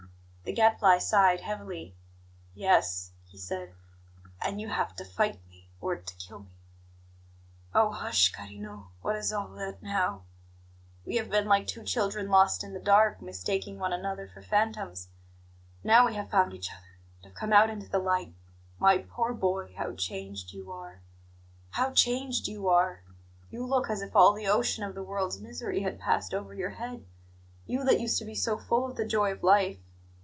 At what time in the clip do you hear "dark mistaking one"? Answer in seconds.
12.81-13.93